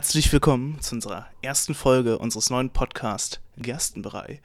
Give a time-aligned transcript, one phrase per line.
[0.00, 4.40] Herzlich willkommen zu unserer ersten Folge unseres neuen Podcasts Gerstenbrei.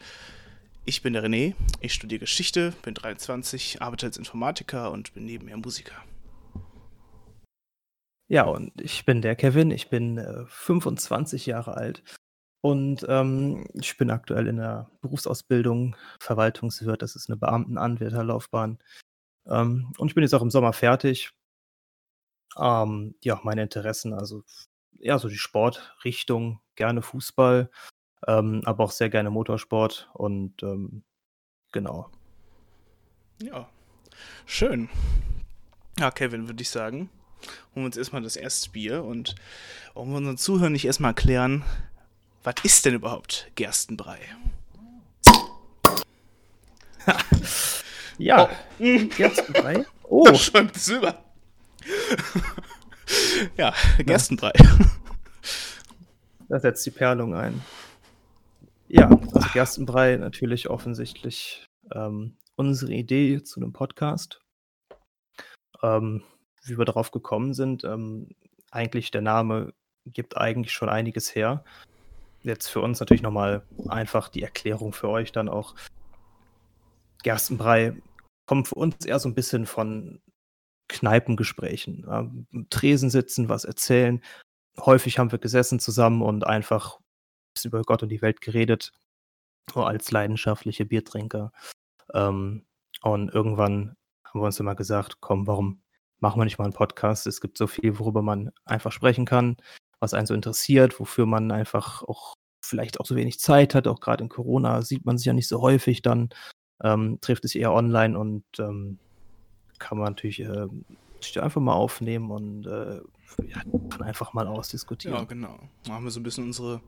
[0.84, 5.56] Ich bin der René, ich studiere Geschichte, bin 23, arbeite als Informatiker und bin nebenher
[5.56, 5.96] Musiker.
[8.28, 12.04] Ja, und ich bin der Kevin, ich bin äh, 25 Jahre alt
[12.60, 18.78] und ähm, ich bin aktuell in der Berufsausbildung, Verwaltungswirt, das ist eine Beamtenanwärterlaufbahn.
[19.48, 21.32] Ähm, und ich bin jetzt auch im Sommer fertig.
[22.58, 24.44] Ähm, ja, meine Interessen, also
[25.00, 27.70] ja, so die Sportrichtung, gerne Fußball,
[28.28, 31.04] ähm, aber auch sehr gerne Motorsport und ähm,
[31.72, 32.10] genau.
[33.42, 33.70] Ja,
[34.46, 34.90] schön.
[36.00, 37.10] Ja, Kevin, würde ich sagen,
[37.74, 39.36] holen wir uns erstmal das erste Bier und
[39.94, 41.64] wollen wir unseren Zuhörern nicht erstmal erklären,
[42.44, 44.20] was ist denn überhaupt Gerstenbrei?
[48.18, 48.50] ja,
[48.80, 48.86] oh.
[49.18, 49.86] Gerstenbrei.
[50.08, 51.18] Oh, da schäumt es über.
[53.58, 54.54] ja, Gerstenbrei.
[56.48, 57.60] Da setzt die Perlung ein.
[58.88, 64.42] Ja, also Gerstenbrei natürlich offensichtlich ähm, unsere Idee zu einem Podcast.
[65.82, 66.24] Ähm,
[66.64, 68.30] wie wir darauf gekommen sind, ähm,
[68.70, 69.74] eigentlich der Name
[70.06, 71.64] gibt eigentlich schon einiges her.
[72.44, 75.76] Jetzt für uns natürlich nochmal einfach die Erklärung für euch dann auch.
[77.24, 77.96] Gerstenbrei
[78.46, 80.22] kommt für uns eher so ein bisschen von
[80.88, 82.06] Kneipengesprächen.
[82.10, 84.22] Ähm, Tresen sitzen, was erzählen.
[84.80, 87.00] Häufig haben wir gesessen zusammen und einfach
[87.64, 88.92] über Gott und die Welt geredet,
[89.74, 91.52] als leidenschaftliche Biertrinker.
[92.14, 92.66] Ähm,
[93.02, 95.82] und irgendwann haben wir uns immer gesagt, komm, warum
[96.20, 97.28] machen wir nicht mal einen Podcast?
[97.28, 99.58] Es gibt so viel, worüber man einfach sprechen kann,
[100.00, 103.88] was einen so interessiert, wofür man einfach auch vielleicht auch so wenig Zeit hat.
[103.88, 106.30] Auch gerade in Corona sieht man sich ja nicht so häufig dann,
[106.84, 109.00] ähm, trifft es eher online und ähm,
[109.80, 110.68] kann man natürlich äh,
[111.40, 113.02] einfach mal aufnehmen und äh,
[113.48, 115.18] ja, kann einfach mal ausdiskutieren.
[115.18, 115.60] Ja, genau.
[115.90, 116.82] Haben wir so ein bisschen unsere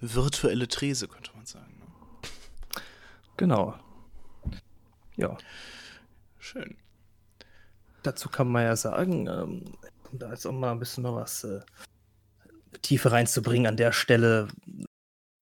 [0.00, 1.72] virtuelle Trese, könnte man sagen.
[1.78, 2.82] Ne?
[3.36, 3.74] Genau.
[5.16, 5.36] Ja.
[6.38, 6.76] Schön.
[8.02, 9.64] Dazu kann man ja sagen, ähm,
[10.12, 11.60] um da jetzt auch mal ein bisschen noch was äh,
[12.82, 14.48] Tiefe reinzubringen, an der Stelle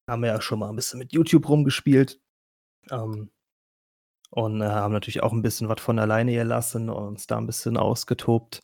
[0.08, 2.20] haben wir ja schon mal ein bisschen mit YouTube rumgespielt.
[2.90, 3.30] Ähm,
[4.34, 7.46] und äh, haben natürlich auch ein bisschen was von alleine gelassen und uns da ein
[7.46, 8.60] bisschen ausgetobt.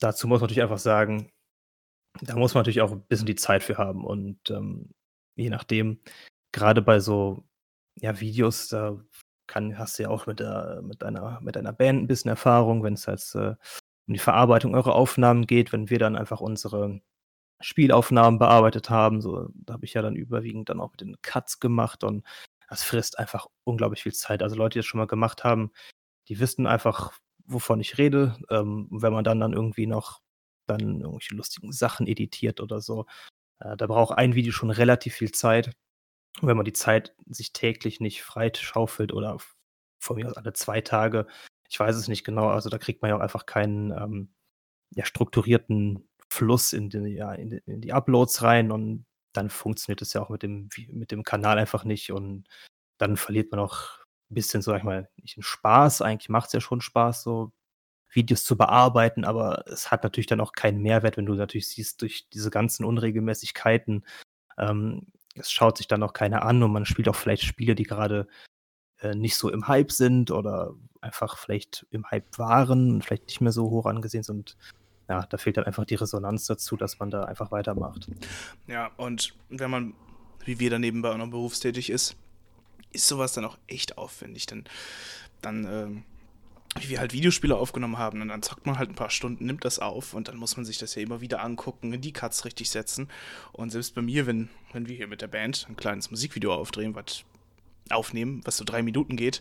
[0.00, 1.30] Dazu muss man natürlich einfach sagen,
[2.22, 4.90] da muss man natürlich auch ein bisschen die Zeit für haben und ähm,
[5.36, 6.00] je nachdem,
[6.52, 7.44] gerade bei so
[8.00, 8.98] ja, Videos, da
[9.46, 12.82] kann, hast du ja auch mit, der, mit, einer, mit einer Band ein bisschen Erfahrung,
[12.82, 13.54] wenn es jetzt äh,
[14.08, 17.00] um die Verarbeitung eurer Aufnahmen geht, wenn wir dann einfach unsere
[17.60, 21.60] Spielaufnahmen bearbeitet haben, so, da habe ich ja dann überwiegend dann auch mit den Cuts
[21.60, 22.24] gemacht und
[22.68, 24.42] das frisst einfach unglaublich viel Zeit.
[24.42, 25.72] Also Leute, die das schon mal gemacht haben,
[26.28, 27.12] die wissen einfach,
[27.46, 28.38] wovon ich rede.
[28.50, 30.20] Ähm, wenn man dann dann irgendwie noch
[30.66, 33.06] dann irgendwelche lustigen Sachen editiert oder so,
[33.60, 35.72] äh, da braucht ein Video schon relativ viel Zeit.
[36.40, 39.38] Und wenn man die Zeit sich täglich nicht freischaufelt oder
[39.98, 41.26] von mir aus alle zwei Tage,
[41.68, 44.34] ich weiß es nicht genau, also da kriegt man ja auch einfach keinen ähm,
[44.90, 49.06] ja, strukturierten Fluss in die, ja, in, die, in die Uploads rein und
[49.38, 52.44] dann funktioniert es ja auch mit dem, mit dem Kanal einfach nicht und
[52.98, 53.98] dann verliert man auch
[54.30, 56.02] ein bisschen, sag ich mal, nicht den Spaß.
[56.02, 57.52] Eigentlich macht es ja schon Spaß, so
[58.10, 62.02] Videos zu bearbeiten, aber es hat natürlich dann auch keinen Mehrwert, wenn du natürlich siehst,
[62.02, 64.04] durch diese ganzen Unregelmäßigkeiten,
[64.58, 67.84] ähm, es schaut sich dann auch keiner an und man spielt auch vielleicht Spiele, die
[67.84, 68.26] gerade
[69.00, 73.40] äh, nicht so im Hype sind oder einfach vielleicht im Hype waren und vielleicht nicht
[73.40, 74.56] mehr so hoch angesehen sind
[75.08, 78.08] ja, da fehlt dann einfach die Resonanz dazu, dass man da einfach weitermacht.
[78.66, 79.94] Ja, und wenn man,
[80.44, 82.16] wie wir da nebenbei auch noch berufstätig ist,
[82.92, 84.46] ist sowas dann auch echt aufwendig.
[84.46, 84.64] Denn
[85.40, 86.04] dann, ähm,
[86.78, 89.64] wie wir halt Videospiele aufgenommen haben, und dann zockt man halt ein paar Stunden, nimmt
[89.64, 92.70] das auf und dann muss man sich das ja immer wieder angucken, die Cuts richtig
[92.70, 93.08] setzen.
[93.52, 96.94] Und selbst bei mir, wenn, wenn wir hier mit der Band ein kleines Musikvideo aufdrehen,
[96.94, 97.24] was
[97.90, 99.40] aufnehmen, was so drei Minuten geht,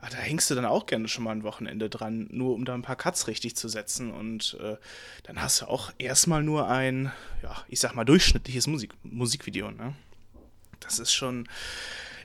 [0.00, 2.74] ah, da hängst du dann auch gerne schon mal ein Wochenende dran, nur um da
[2.74, 4.10] ein paar Cuts richtig zu setzen.
[4.10, 4.76] Und äh,
[5.24, 7.12] dann hast du auch erstmal nur ein,
[7.42, 9.94] ja, ich sag mal, durchschnittliches Musik Musikvideo, ne?
[10.80, 11.48] Das ist schon,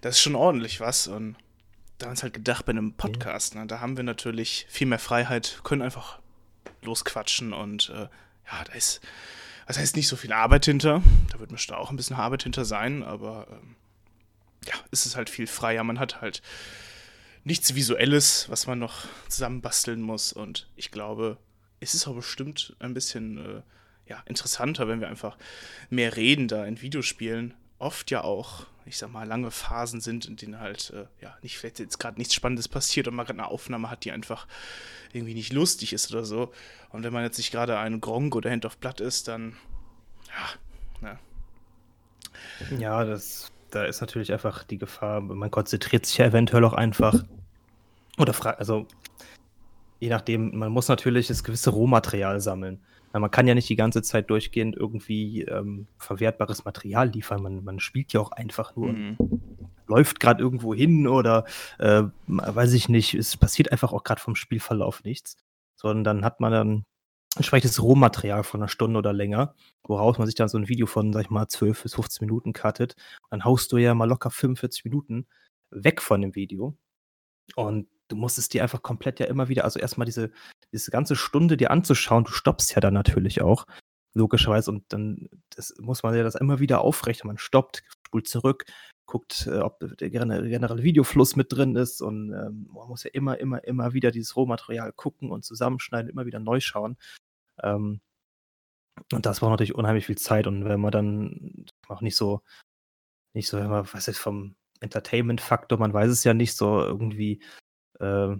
[0.01, 1.07] das ist schon ordentlich was.
[1.07, 1.35] Und
[1.97, 4.87] da haben wir uns halt gedacht, bei einem Podcast, ne, da haben wir natürlich viel
[4.87, 6.19] mehr Freiheit, können einfach
[6.81, 8.07] losquatschen und äh,
[8.51, 9.01] ja, da ist,
[9.67, 11.01] das heißt nicht so viel Arbeit hinter.
[11.31, 13.75] Da wird bestimmt auch ein bisschen Arbeit hinter sein, aber ähm,
[14.65, 15.83] ja, ist es halt viel freier.
[15.83, 16.41] Man hat halt
[17.43, 20.33] nichts Visuelles, was man noch zusammenbasteln muss.
[20.33, 21.37] Und ich glaube,
[21.79, 23.61] es ist auch bestimmt ein bisschen äh,
[24.07, 25.37] ja, interessanter, wenn wir einfach
[25.89, 27.53] mehr reden da in Videospielen.
[27.79, 31.57] Oft ja auch, ich sag mal, lange Phasen sind, in denen halt, äh, ja, nicht
[31.57, 34.47] vielleicht jetzt gerade nichts Spannendes passiert und man gerade eine Aufnahme hat, die einfach
[35.13, 36.51] irgendwie nicht lustig ist oder so.
[36.89, 39.57] Und wenn man jetzt nicht gerade ein Gronk oder Hand of Blood ist, dann
[41.01, 41.19] Ja,
[42.77, 47.23] ja das, da ist natürlich einfach die Gefahr, man konzentriert sich ja eventuell auch einfach.
[48.17, 48.85] Oder fragt, also
[49.99, 52.81] je nachdem, man muss natürlich das gewisse Rohmaterial sammeln.
[53.13, 57.41] Man kann ja nicht die ganze Zeit durchgehend irgendwie ähm, verwertbares Material liefern.
[57.41, 58.93] Man, man spielt ja auch einfach nur.
[58.93, 59.17] Mhm.
[59.87, 61.43] Läuft gerade irgendwo hin oder
[61.77, 65.35] äh, weiß ich nicht, es passiert einfach auch gerade vom Spielverlauf nichts.
[65.75, 66.85] Sondern dann hat man dann
[67.35, 71.13] entsprechendes Rohmaterial von einer Stunde oder länger, woraus man sich dann so ein Video von,
[71.13, 72.95] sag ich mal, 12 bis 15 Minuten cuttet.
[73.29, 75.27] Dann haust du ja mal locker 45 Minuten
[75.69, 76.77] weg von dem Video.
[77.55, 80.31] Und du musst es dir einfach komplett ja immer wieder, also erstmal diese,
[80.73, 83.65] diese ganze Stunde dir anzuschauen, du stoppst ja dann natürlich auch,
[84.13, 87.27] logischerweise, und dann das muss man ja das immer wieder aufrechnen.
[87.27, 88.65] Man stoppt, spult zurück,
[89.11, 93.37] guckt, äh, ob der generelle Videofluss mit drin ist und ähm, man muss ja immer,
[93.39, 96.97] immer, immer wieder dieses Rohmaterial gucken und zusammenschneiden, immer wieder neu schauen.
[97.61, 97.99] Ähm,
[99.11, 102.41] und das braucht natürlich unheimlich viel Zeit und wenn man dann auch nicht so,
[103.33, 107.41] nicht so, wenn man, was ist vom Entertainment-Faktor, man weiß es ja nicht so irgendwie
[107.99, 108.37] äh,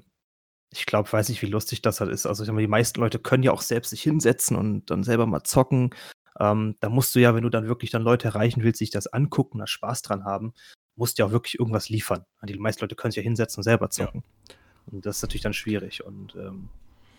[0.74, 2.26] ich glaube, weiß nicht, wie lustig das halt ist.
[2.26, 5.04] Also, ich sag mal, die meisten Leute können ja auch selbst sich hinsetzen und dann
[5.04, 5.94] selber mal zocken.
[6.42, 9.06] Ähm, da musst du ja, wenn du dann wirklich dann Leute erreichen willst, sich das
[9.06, 10.54] angucken, da Spaß dran haben,
[10.96, 12.26] musst du ja auch wirklich irgendwas liefern.
[12.44, 14.24] Die meisten Leute können sich ja hinsetzen und selber zocken.
[14.50, 14.56] Ja.
[14.92, 16.04] Und das ist natürlich dann schwierig.
[16.04, 16.70] Und ähm,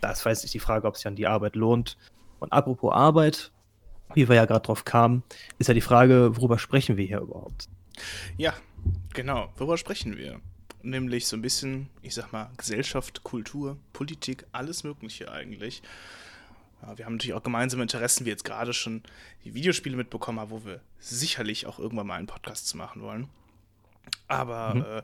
[0.01, 1.97] da ist weiß ich die Frage, ob sich dann die Arbeit lohnt.
[2.41, 3.53] Und apropos Arbeit,
[4.15, 5.23] wie wir ja gerade drauf kamen,
[5.59, 7.69] ist ja die Frage, worüber sprechen wir hier überhaupt?
[8.37, 8.55] Ja,
[9.15, 9.53] genau.
[9.57, 10.41] Worüber sprechen wir?
[10.85, 15.83] nämlich so ein bisschen, ich sag mal, Gesellschaft, Kultur, Politik, alles Mögliche eigentlich.
[16.97, 19.03] Wir haben natürlich auch gemeinsame Interessen, wie jetzt gerade schon
[19.45, 23.29] die Videospiele mitbekommen haben, wo wir sicherlich auch irgendwann mal einen Podcast zu machen wollen.
[24.29, 24.83] Aber mhm.
[24.83, 25.03] äh,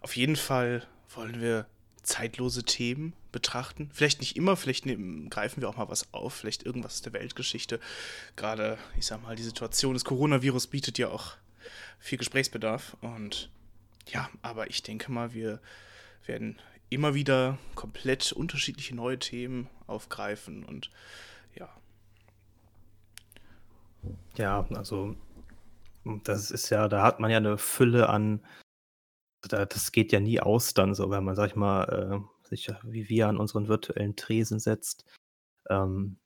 [0.00, 1.66] auf jeden Fall wollen wir
[2.02, 3.90] zeitlose Themen betrachten.
[3.92, 7.12] Vielleicht nicht immer, vielleicht nehmen, greifen wir auch mal was auf, vielleicht irgendwas aus der
[7.12, 7.80] Weltgeschichte.
[8.36, 11.34] Gerade, ich sag mal, die Situation des Coronavirus bietet ja auch
[11.98, 13.50] viel Gesprächsbedarf und
[14.08, 15.60] ja, aber ich denke mal, wir
[16.26, 16.58] werden
[16.88, 20.90] immer wieder komplett unterschiedliche neue Themen aufgreifen und
[21.54, 21.68] ja.
[24.36, 25.16] Ja, also
[26.24, 28.44] das ist ja, da hat man ja eine Fülle an,
[29.42, 33.08] das geht ja nie aus dann so, wenn man, sag ich mal, äh, sich wie
[33.08, 35.04] wir an unseren virtuellen Tresen setzt
[35.68, 36.18] ähm,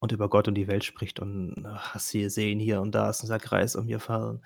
[0.00, 3.22] und über Gott und die Welt spricht und hast sie sehen hier und da ist
[3.22, 4.42] unser Kreis um mir fahren.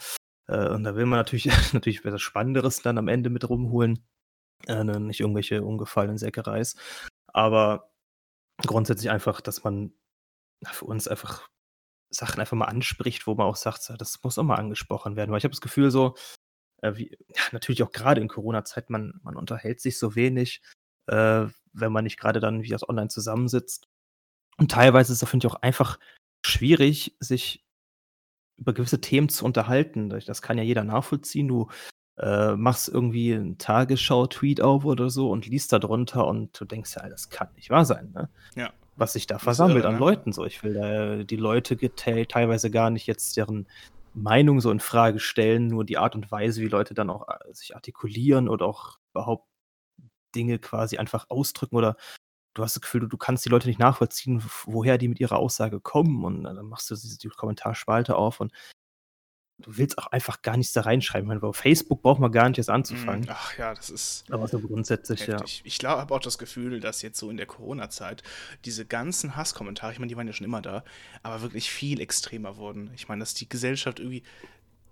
[0.49, 4.05] Äh, und da will man natürlich natürlich etwas Spannenderes dann am Ende mit rumholen,
[4.67, 6.77] äh, ne, nicht irgendwelche ungefallenen Säckereis.
[7.33, 7.90] Aber
[8.67, 9.93] grundsätzlich einfach, dass man
[10.65, 11.49] für uns einfach
[12.11, 15.31] Sachen einfach mal anspricht, wo man auch sagt, das muss auch mal angesprochen werden.
[15.31, 16.17] Weil ich habe das Gefühl so,
[16.83, 20.63] äh, wie, ja, natürlich auch gerade in Corona-Zeit, man, man unterhält sich so wenig,
[21.07, 23.89] äh, wenn man nicht gerade dann wie das online zusammensitzt.
[24.59, 25.99] Und teilweise ist es, finde ich, auch einfach
[26.45, 27.65] schwierig, sich
[28.59, 30.11] über gewisse Themen zu unterhalten.
[30.11, 31.49] Das kann ja jeder nachvollziehen.
[31.49, 31.71] Du
[32.19, 36.97] äh, machst irgendwie einen Tagesschau-Tweet auf oder so und liest da drunter und du denkst
[36.97, 38.29] ja, das kann nicht wahr sein, ne?
[38.55, 38.71] Ja.
[38.97, 40.01] Was sich da versammelt an ne?
[40.01, 40.45] Leuten so.
[40.45, 43.67] Ich will da die Leute teilweise gar nicht jetzt deren
[44.13, 47.55] Meinung so in Frage stellen, nur die Art und Weise, wie Leute dann auch äh,
[47.55, 49.47] sich artikulieren oder auch überhaupt
[50.35, 51.97] Dinge quasi einfach ausdrücken oder
[52.55, 55.39] du hast das Gefühl, du, du kannst die Leute nicht nachvollziehen, woher die mit ihrer
[55.39, 56.25] Aussage kommen.
[56.25, 58.53] Und dann machst du die, die Kommentarspalte auf und
[59.63, 61.29] du willst auch einfach gar nichts da reinschreiben.
[61.29, 63.25] Meine, auf Facebook braucht man gar nicht erst anzufangen.
[63.25, 64.25] Mm, ach ja, das ist.
[64.31, 65.59] Aber so grundsätzlich, heftig.
[65.59, 65.63] ja.
[65.65, 68.23] Ich glaube, habe auch das Gefühl, dass jetzt so in der Corona-Zeit
[68.65, 70.85] diese ganzen Hasskommentare, ich meine, die waren ja schon immer da,
[71.23, 72.91] aber wirklich viel extremer wurden.
[72.95, 74.23] Ich meine, dass die Gesellschaft irgendwie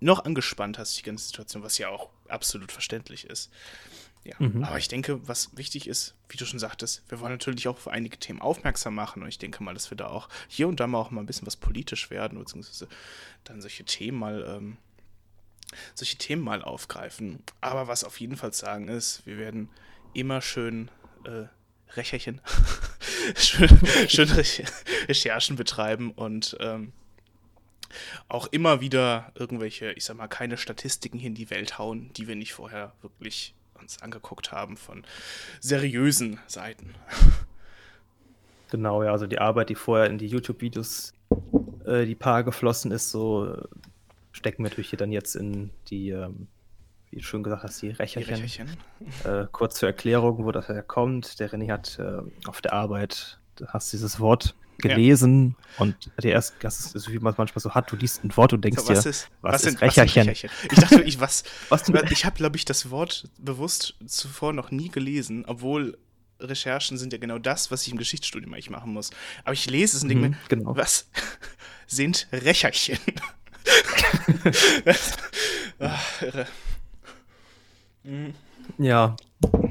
[0.00, 3.50] noch angespannt hat, die ganze Situation, was ja auch absolut verständlich ist.
[4.28, 4.62] Ja, mhm.
[4.62, 7.88] aber ich denke, was wichtig ist, wie du schon sagtest, wir wollen natürlich auch auf
[7.88, 10.86] einige Themen aufmerksam machen und ich denke mal, dass wir da auch hier und da
[10.86, 12.88] mal auch mal ein bisschen was politisch werden, beziehungsweise
[13.44, 14.76] dann solche Themen mal, ähm,
[15.94, 17.42] solche Themen mal aufgreifen.
[17.62, 19.70] Aber was auf jeden Fall sagen ist, wir werden
[20.12, 20.90] immer schön
[21.24, 21.44] äh,
[21.96, 22.42] Recherchen,
[23.34, 23.68] schön,
[24.08, 24.28] schön
[25.08, 26.92] Recherchen betreiben und ähm,
[28.28, 32.28] auch immer wieder irgendwelche, ich sag mal, keine Statistiken hier in die Welt hauen, die
[32.28, 35.04] wir nicht vorher wirklich uns angeguckt haben von
[35.60, 36.94] seriösen Seiten.
[38.70, 41.14] Genau, ja, also die Arbeit, die vorher in die YouTube-Videos,
[41.86, 43.56] äh, die paar geflossen ist, so
[44.32, 46.48] stecken wir natürlich hier dann jetzt in die, ähm,
[47.10, 48.36] wie du schön gesagt hast, die Rächerchen.
[48.36, 48.76] Die Rächerchen.
[49.24, 51.40] Äh, kurz zur Erklärung, wo das herkommt.
[51.40, 55.82] Der René hat äh, auf der Arbeit, du hast dieses Wort gelesen ja.
[55.82, 58.52] und der erst, das ist, wie man es manchmal so hat, du liest ein Wort
[58.52, 60.28] und denkst so, was dir, ist, was, was, ist Rächerchen?
[60.28, 64.88] Ich dachte wirklich, was, was ich habe, glaube ich, das Wort bewusst zuvor noch nie
[64.88, 65.98] gelesen, obwohl
[66.40, 69.10] Recherchen sind ja genau das, was ich im Geschichtsstudium eigentlich machen muss.
[69.44, 70.76] Aber ich lese es und denke mhm, mir, genau.
[70.76, 71.08] was?
[71.86, 72.98] sind Rächerchen.
[75.80, 76.46] Ach, irre.
[78.04, 78.34] Mhm.
[78.78, 79.16] Ja,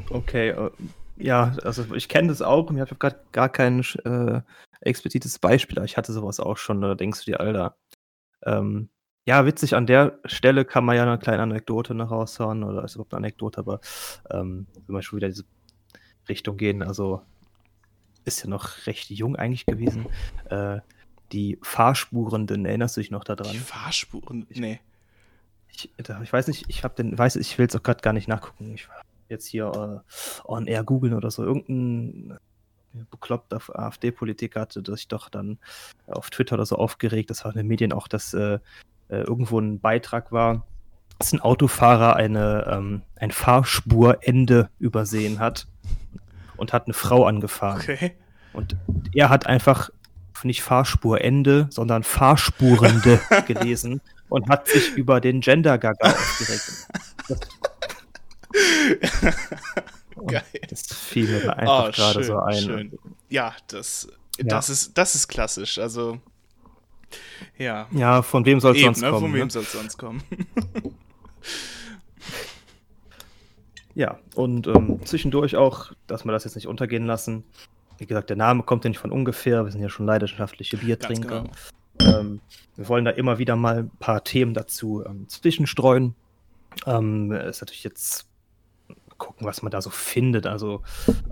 [0.09, 0.49] okay.
[0.49, 0.71] Äh,
[1.17, 2.69] ja, also ich kenne das auch.
[2.71, 4.41] Ich habe gerade gar kein äh,
[4.81, 6.81] explizites Beispiel, aber ich hatte sowas auch schon.
[6.81, 7.77] Da denkst du dir, Alter.
[8.43, 8.89] Ähm,
[9.25, 12.95] ja, witzig, an der Stelle kann man ja eine kleine Anekdote noch raushauen, oder ist
[12.95, 13.81] überhaupt eine Anekdote, aber
[14.31, 15.45] ähm, wenn wir schon wieder in diese
[16.29, 17.21] Richtung gehen, also
[18.23, 20.07] ist ja noch recht jung eigentlich gewesen.
[20.49, 20.79] Äh,
[21.31, 23.51] die Fahrspurenden, erinnerst du dich noch daran?
[23.51, 24.47] Die Fahrspuren?
[24.49, 24.79] Nee.
[25.69, 28.27] Ich, ich weiß nicht, ich habe den, weiß, ich will es auch gerade gar nicht
[28.27, 28.73] nachgucken.
[28.73, 28.87] Ich
[29.29, 31.43] jetzt hier äh, on air googeln oder so.
[31.43, 32.37] Irgendein
[33.11, 35.57] bekloppter AfD-Politiker hatte sich doch dann
[36.07, 37.29] auf Twitter oder so aufgeregt.
[37.29, 38.59] Das war in den Medien auch, dass äh,
[39.09, 40.65] äh, irgendwo ein Beitrag war,
[41.19, 45.67] dass ein Autofahrer eine, ähm, ein Fahrspurende übersehen hat
[46.57, 47.81] und hat eine Frau angefahren.
[47.81, 48.15] Okay.
[48.53, 48.75] Und
[49.13, 49.89] er hat einfach
[50.43, 56.87] nicht Fahrspurende, sondern Fahrspurende gelesen und hat sich über den Gender-Gaga aufgeregt.
[60.25, 60.43] Geil.
[60.69, 62.57] Das fiel mir da einfach oh, gerade so ein.
[62.61, 62.99] Schön.
[63.29, 64.07] Ja, das,
[64.37, 64.45] ja.
[64.45, 65.77] Das, ist, das ist klassisch.
[65.77, 66.19] Also,
[67.57, 67.87] ja.
[67.91, 69.09] Ja, von wem soll es sonst ne?
[69.09, 69.21] kommen?
[69.21, 69.51] Von wem ne?
[69.51, 70.23] soll es sonst kommen?
[73.95, 77.43] ja, und ähm, zwischendurch auch, dass wir das jetzt nicht untergehen lassen.
[77.97, 79.65] Wie gesagt, der Name kommt ja nicht von ungefähr.
[79.65, 81.45] Wir sind ja schon leidenschaftliche Biertrinker.
[81.97, 82.19] Genau.
[82.19, 82.41] Ähm,
[82.75, 86.13] wir wollen da immer wieder mal ein paar Themen dazu ähm, zwischenstreuen.
[86.85, 88.27] Ähm, ist natürlich jetzt
[89.17, 90.45] gucken, was man da so findet.
[90.45, 90.83] Also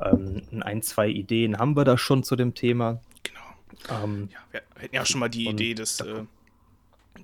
[0.02, 3.02] ähm, ein, zwei Ideen haben wir da schon zu dem Thema.
[3.24, 4.04] Genau.
[4.04, 6.24] Ähm, ja, wir hätten ja auch schon mal die Idee, dass äh,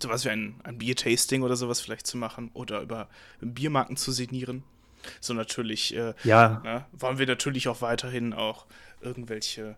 [0.01, 3.09] sowas wie ein, ein Biertasting oder sowas vielleicht zu machen oder über
[3.41, 4.63] Biermarken zu signieren.
[5.19, 6.61] So natürlich äh, ja.
[6.63, 8.65] ne, wollen wir natürlich auch weiterhin auch
[9.01, 9.75] irgendwelche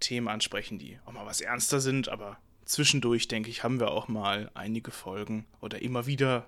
[0.00, 4.08] Themen ansprechen, die auch mal was ernster sind, aber zwischendurch, denke ich, haben wir auch
[4.08, 6.46] mal einige Folgen oder immer wieder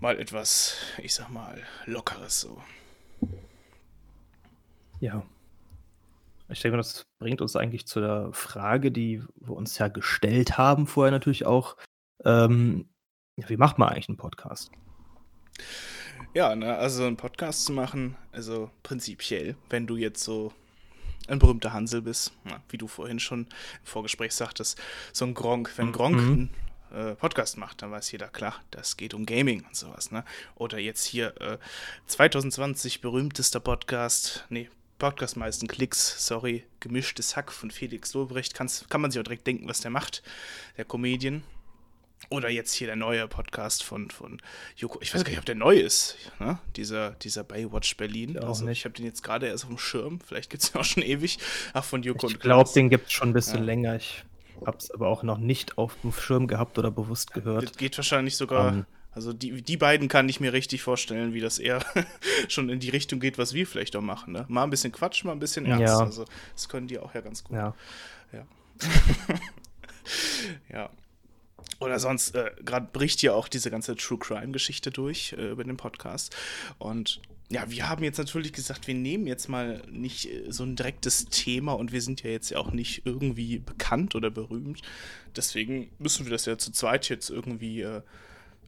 [0.00, 2.62] mal etwas, ich sag mal, Lockeres so.
[5.00, 5.22] Ja.
[6.48, 10.86] Ich denke, das bringt uns eigentlich zu der Frage, die wir uns ja gestellt haben,
[10.86, 11.76] vorher natürlich auch.
[12.24, 12.88] Ähm,
[13.36, 14.70] wie macht man eigentlich einen Podcast?
[16.34, 20.52] Ja, ne, also einen Podcast zu machen, also prinzipiell, wenn du jetzt so
[21.28, 24.80] ein berühmter Hansel bist, na, wie du vorhin schon im Vorgespräch sagtest,
[25.12, 26.50] so ein Gronk, wenn Gronk mhm.
[26.92, 30.24] Äh, Podcast macht, dann weiß jeder, klar, das geht um Gaming und sowas, ne?
[30.56, 31.58] Oder jetzt hier äh,
[32.06, 34.68] 2020 berühmtester Podcast, nee,
[34.98, 39.46] Podcast meisten Klicks, sorry, gemischtes Hack von Felix Lobrecht, Kann's, kann man sich auch direkt
[39.46, 40.22] denken, was der macht,
[40.76, 41.42] der Comedian.
[42.28, 44.40] Oder jetzt hier der neue Podcast von, von
[44.76, 45.00] Joko.
[45.02, 46.58] Ich weiß gar nicht, ob der neu ist, ne?
[46.76, 48.34] dieser, dieser Baywatch Berlin.
[48.34, 50.20] Ja, also, ich habe den jetzt gerade erst auf dem Schirm.
[50.20, 51.38] Vielleicht gibt es ja auch schon ewig.
[51.72, 53.64] Ach, von Joko Ich glaube, den gibt es schon ein bisschen ja.
[53.64, 53.96] länger.
[53.96, 54.24] Ich
[54.66, 57.64] habe es aber auch noch nicht auf dem Schirm gehabt oder bewusst gehört.
[57.64, 58.68] Das geht wahrscheinlich sogar.
[58.68, 58.86] Um, ähm.
[59.12, 61.84] also die, die beiden kann ich mir richtig vorstellen, wie das eher
[62.48, 64.32] schon in die Richtung geht, was wir vielleicht auch machen.
[64.32, 64.44] Ne?
[64.48, 65.86] Mal ein bisschen Quatsch, mal ein bisschen Ernst.
[65.86, 65.98] Ja.
[65.98, 67.56] Also das können die auch ja ganz gut.
[67.56, 67.74] Ja.
[68.32, 68.46] Ja.
[70.72, 70.90] ja.
[71.80, 75.76] Oder sonst, äh, gerade bricht ja auch diese ganze True Crime-Geschichte durch äh, über den
[75.76, 76.34] Podcast.
[76.78, 77.20] Und
[77.52, 81.26] ja, wir haben jetzt natürlich gesagt, wir nehmen jetzt mal nicht äh, so ein direktes
[81.26, 84.80] Thema und wir sind ja jetzt ja auch nicht irgendwie bekannt oder berühmt.
[85.36, 88.00] Deswegen müssen wir das ja zu zweit jetzt irgendwie, äh,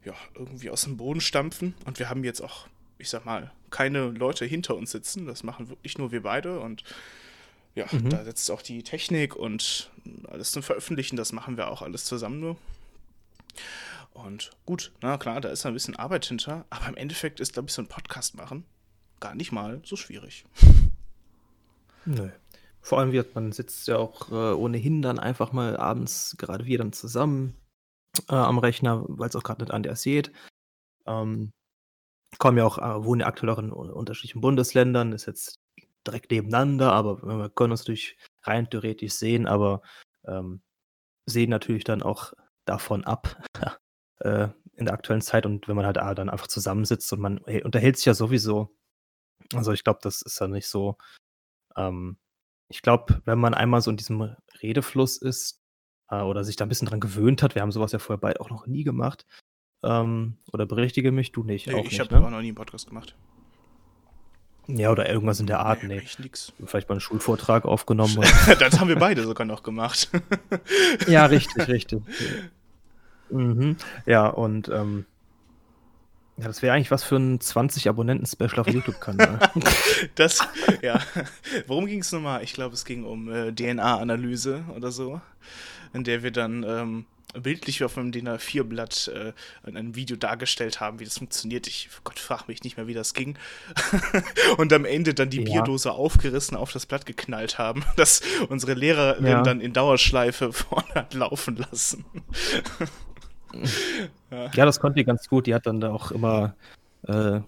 [0.04, 1.74] ja, irgendwie aus dem Boden stampfen.
[1.86, 2.66] Und wir haben jetzt auch,
[2.98, 5.26] ich sag mal, keine Leute hinter uns sitzen.
[5.26, 6.84] Das machen wirklich nur wir beide und
[7.74, 8.10] ja, mhm.
[8.10, 9.90] da setzt auch die Technik und
[10.28, 12.56] alles zum Veröffentlichen, das machen wir auch alles zusammen nur.
[14.14, 17.68] Und gut, na klar, da ist ein bisschen Arbeit hinter, aber im Endeffekt ist, glaube
[17.68, 18.64] ich, so ein Podcast machen
[19.24, 20.44] gar nicht mal so schwierig.
[22.04, 22.28] Nö.
[22.82, 26.76] Vor allem wird man sitzt ja auch äh, ohnehin dann einfach mal abends, gerade wir
[26.76, 27.56] dann zusammen
[28.28, 30.30] äh, am Rechner, weil es auch gerade nicht anders geht.
[31.06, 31.52] Ähm,
[32.38, 35.58] kommen ja auch, äh, wohnen ja aktuell auch in unterschiedlichen Bundesländern, ist jetzt
[36.06, 39.80] direkt nebeneinander, aber wir können uns natürlich rein theoretisch sehen, aber
[40.26, 40.60] ähm,
[41.24, 42.34] sehen natürlich dann auch
[42.66, 43.42] davon ab
[44.24, 47.40] äh, in der aktuellen Zeit und wenn man halt ah, dann einfach zusammensitzt und man
[47.46, 48.76] hey, unterhält sich ja sowieso
[49.52, 50.96] also ich glaube, das ist ja nicht so.
[51.76, 52.16] Ähm,
[52.68, 55.60] ich glaube, wenn man einmal so in diesem Redefluss ist
[56.10, 58.40] äh, oder sich da ein bisschen dran gewöhnt hat, wir haben sowas ja vorher beide
[58.40, 59.26] auch noch nie gemacht.
[59.82, 61.66] Ähm, oder berichtige mich, du nicht.
[61.66, 62.26] Nee, ich habe ne?
[62.26, 63.16] auch noch nie einen Podcast gemacht.
[64.66, 65.96] Ja, oder irgendwas in der Art, nee.
[65.96, 66.22] nee.
[66.22, 66.54] Nix.
[66.64, 68.16] Vielleicht mal einen Schulvortrag aufgenommen.
[68.58, 70.10] das haben wir beide sogar noch gemacht.
[71.06, 72.02] ja, richtig, richtig.
[73.30, 73.76] Mhm.
[74.06, 75.06] Ja, und ähm,
[76.36, 79.38] Ja, das wäre eigentlich was für ein 20 Abonnenten-Special auf YouTube-Kanal.
[80.16, 80.40] das,
[80.82, 81.00] ja.
[81.66, 82.42] Worum ging es nochmal?
[82.42, 85.20] Ich glaube, es ging um äh, DNA-Analyse oder so,
[85.92, 87.06] in der wir dann ähm,
[87.40, 89.32] bildlich auf einem DIN A4-Blatt äh,
[89.68, 91.68] in einem Video dargestellt haben, wie das funktioniert.
[91.68, 93.36] Ich, Gott, frag mich nicht mehr, wie das ging.
[94.56, 95.44] und am Ende dann die ja.
[95.44, 99.42] Bierdose aufgerissen auf das Blatt geknallt haben, dass unsere Lehrerin ja.
[99.42, 102.04] dann in Dauerschleife vorne hat laufen lassen.
[104.30, 104.64] Ja.
[104.64, 105.46] das konnte die ganz gut.
[105.46, 106.54] Die hat dann da auch immer,
[107.06, 107.40] äh,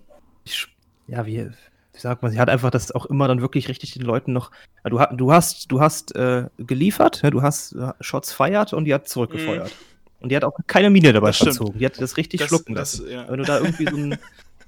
[1.06, 1.48] ja, wie,
[1.92, 4.50] wie sagt man, sie hat einfach das auch immer dann wirklich richtig den Leuten noch.
[4.84, 9.08] Du, du hast, du hast äh, geliefert, du hast äh, Shots feiert und die hat
[9.08, 9.70] zurückgefeuert.
[9.70, 9.96] Mm.
[10.24, 11.72] Und die hat auch keine Miene dabei das verzogen.
[11.72, 11.80] Stimmt.
[11.80, 13.04] Die hat das richtig das, schlucken lassen.
[13.04, 13.28] Das, ja.
[13.28, 14.18] Wenn du da irgendwie so einen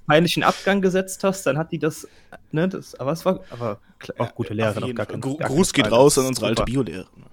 [0.07, 2.09] peinlichen Abgang gesetzt hast, dann hat die das,
[2.51, 3.79] ne, das, aber es war, aber
[4.19, 5.37] auch gute Lehrerin, auf gar keinen Fall.
[5.37, 7.25] Gruß geht raus an unsere alte Biolehrerin.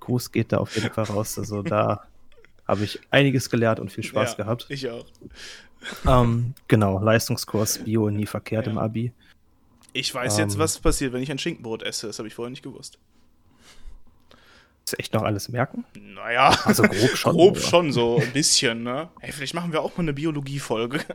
[0.00, 1.38] Gruß geht da auf jeden Fall raus.
[1.38, 2.02] Also da
[2.72, 4.66] habe ich einiges gelernt und viel Spaß ja, gehabt.
[4.70, 5.04] Ich auch.
[6.06, 8.72] Ähm, genau, Leistungskurs Bio nie verkehrt ja.
[8.72, 9.12] im Abi.
[9.92, 12.06] Ich weiß ähm, jetzt, was passiert, wenn ich ein Schinkenbrot esse.
[12.06, 12.98] Das habe ich vorher nicht gewusst.
[14.86, 15.84] Ist echt noch alles merken?
[15.94, 17.32] Naja, also grob schon.
[17.32, 19.10] grob schon, so ein bisschen, ne?
[19.20, 21.00] Hey, vielleicht machen wir auch mal eine Biologie-Folge.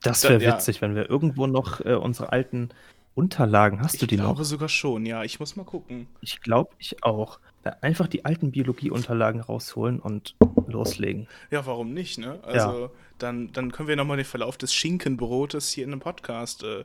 [0.00, 0.82] Das wäre witzig, ja.
[0.82, 2.68] wenn wir irgendwo noch äh, unsere alten
[3.16, 4.26] Unterlagen, hast ich du die noch?
[4.26, 5.24] Ich glaube sogar schon, ja.
[5.24, 6.06] Ich muss mal gucken.
[6.20, 7.40] Ich glaube, ich auch.
[7.80, 10.36] Einfach die alten Biologieunterlagen rausholen und
[10.66, 11.28] loslegen.
[11.50, 12.38] Ja, warum nicht, ne?
[12.42, 12.90] Also, ja.
[13.18, 16.84] dann, dann können wir nochmal den Verlauf des Schinkenbrotes hier in einem Podcast äh,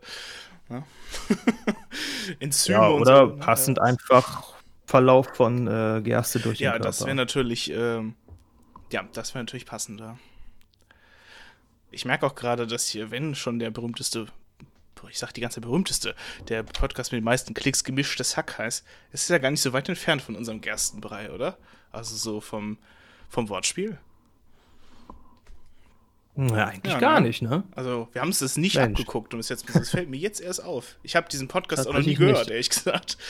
[0.70, 0.84] ne?
[2.40, 3.40] Enzyme ja, oder so, ne?
[3.40, 3.84] passend ne?
[3.84, 4.54] einfach
[4.86, 6.86] Verlauf von äh, Gerste durch ja, den Körper.
[6.86, 8.02] Ja, das wäre natürlich, äh,
[8.92, 10.18] ja, das wäre natürlich passender.
[11.92, 14.28] Ich merke auch gerade, dass hier, wenn schon der berühmteste
[15.10, 16.16] ich sag die ganze berühmteste,
[16.48, 19.90] der Podcast mit den meisten Klicks gemischtes Hack heißt, ist ja gar nicht so weit
[19.90, 21.58] entfernt von unserem Gerstenbrei, oder?
[21.92, 22.78] Also so vom,
[23.30, 23.98] vom Wortspiel.
[26.36, 27.28] Ja, eigentlich ja, gar ne?
[27.28, 27.64] nicht, ne?
[27.76, 29.00] Also, wir haben es das nicht Mensch.
[29.00, 30.98] abgeguckt und es, jetzt, es fällt mir jetzt erst auf.
[31.04, 32.50] Ich habe diesen Podcast auch noch nie gehört, nicht.
[32.50, 33.18] ehrlich gesagt.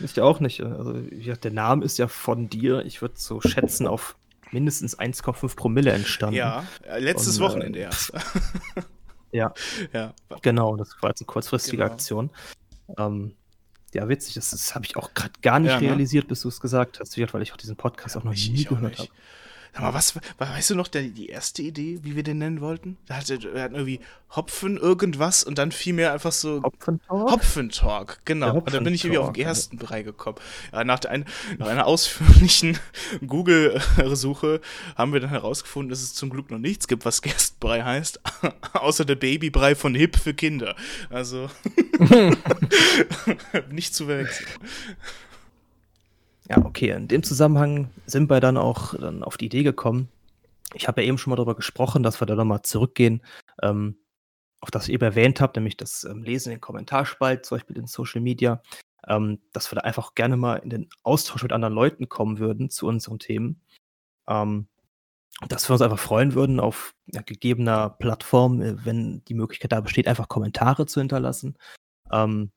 [0.00, 0.62] Ich auch nicht.
[0.62, 4.14] Also, der Name ist ja von dir, ich würde so schätzen, auf
[4.52, 6.36] mindestens 1,5 Promille entstanden.
[6.36, 6.64] Ja,
[6.98, 8.12] letztes und, Wochenende äh, erst.
[9.32, 9.52] Ja.
[9.92, 10.14] ja.
[10.42, 11.92] Genau, das war jetzt eine kurzfristige genau.
[11.92, 12.30] Aktion.
[12.96, 13.34] Ähm,
[13.94, 15.88] ja, witzig, das, das habe ich auch gerade gar nicht ja, ne?
[15.88, 18.64] realisiert, bis du es gesagt hast, weil ich auch diesen Podcast ja, auch noch nie
[18.64, 19.08] gehört habe.
[19.74, 22.96] Aber was, weißt du noch, der, die erste Idee, wie wir den nennen wollten?
[23.06, 24.00] Da hatte, wir hatten irgendwie
[24.34, 26.62] Hopfen irgendwas und dann fiel mir einfach so.
[26.62, 27.30] Hopfentalk?
[27.30, 28.58] Hopfentalk, genau.
[28.58, 30.36] Und dann bin ich irgendwie auf den ersten Brei gekommen.
[30.72, 31.24] Ja, nach, ein,
[31.58, 32.78] nach einer ausführlichen
[33.26, 34.60] Google-Suche
[34.96, 38.20] haben wir dann herausgefunden, dass es zum Glück noch nichts gibt, was Gerstenbrei heißt,
[38.74, 40.76] außer der Babybrei von Hip für Kinder.
[41.08, 41.48] Also
[43.70, 44.48] nicht zu verwechseln.
[46.48, 46.90] Ja, okay.
[46.90, 50.08] In dem Zusammenhang sind wir dann auch dann auf die Idee gekommen.
[50.74, 53.22] Ich habe ja eben schon mal darüber gesprochen, dass wir da nochmal zurückgehen,
[53.62, 53.98] ähm,
[54.60, 57.78] auf das ich eben erwähnt habe, nämlich das ähm, Lesen in den Kommentarspalt, zum Beispiel
[57.78, 58.62] in Social Media,
[59.06, 62.70] ähm, dass wir da einfach gerne mal in den Austausch mit anderen Leuten kommen würden
[62.70, 63.60] zu unseren Themen.
[64.26, 64.68] Ähm,
[65.48, 69.80] dass wir uns einfach freuen würden, auf ja, gegebener Plattform, äh, wenn die Möglichkeit da
[69.80, 71.56] besteht, einfach Kommentare zu hinterlassen.
[72.10, 72.50] Ähm,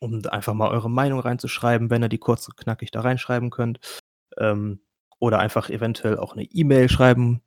[0.00, 3.80] um einfach mal eure Meinung reinzuschreiben, wenn ihr die kurz und knackig da reinschreiben könnt.
[4.36, 4.80] Ähm,
[5.18, 7.42] oder einfach eventuell auch eine E-Mail schreiben.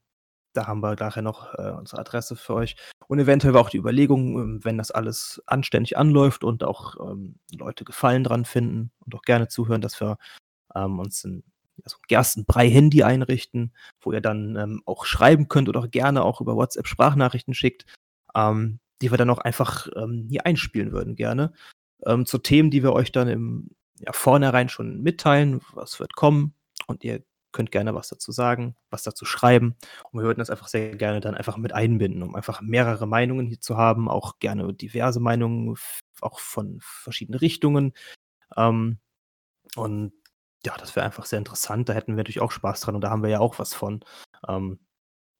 [0.53, 2.75] Da haben wir nachher noch äh, unsere Adresse für euch.
[3.07, 7.85] Und eventuell auch die Überlegung, ähm, wenn das alles anständig anläuft und auch ähm, Leute
[7.85, 10.17] Gefallen dran finden und auch gerne zuhören, dass wir
[10.75, 11.43] ähm, uns ein
[11.83, 16.87] also Gerstenbrei-Handy einrichten, wo ihr dann ähm, auch schreiben könnt oder gerne auch über WhatsApp
[16.87, 17.85] Sprachnachrichten schickt,
[18.35, 19.87] ähm, die wir dann auch einfach
[20.27, 21.53] hier einspielen würden gerne
[22.05, 26.55] ähm, zu Themen, die wir euch dann im ja, vornherein schon mitteilen, was wird kommen.
[26.87, 29.75] Und ihr könnt gerne was dazu sagen, was dazu schreiben.
[30.11, 33.47] Und wir würden das einfach sehr gerne dann einfach mit einbinden, um einfach mehrere Meinungen
[33.47, 35.75] hier zu haben, auch gerne diverse Meinungen,
[36.21, 37.93] auch von verschiedenen Richtungen.
[38.57, 38.99] Ähm,
[39.75, 40.13] und
[40.65, 43.09] ja, das wäre einfach sehr interessant, da hätten wir natürlich auch Spaß dran und da
[43.09, 44.03] haben wir ja auch was von.
[44.47, 44.79] Ähm,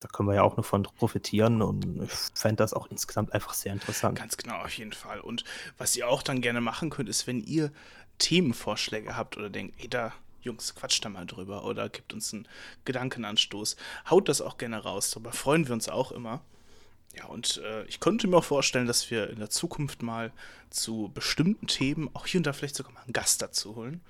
[0.01, 3.53] da können wir ja auch nur von profitieren und ich fände das auch insgesamt einfach
[3.53, 4.17] sehr interessant.
[4.17, 5.19] Ganz genau, auf jeden Fall.
[5.19, 5.43] Und
[5.77, 7.71] was ihr auch dann gerne machen könnt, ist, wenn ihr
[8.17, 10.11] Themenvorschläge habt oder denkt, ey, da,
[10.41, 12.47] Jungs, quatscht da mal drüber oder gibt uns einen
[12.83, 13.75] Gedankenanstoß,
[14.09, 15.11] haut das auch gerne raus.
[15.11, 16.41] Darüber freuen wir uns auch immer.
[17.15, 20.31] Ja, und äh, ich könnte mir auch vorstellen, dass wir in der Zukunft mal
[20.71, 24.01] zu bestimmten Themen auch hier und da vielleicht sogar mal einen Gast dazu holen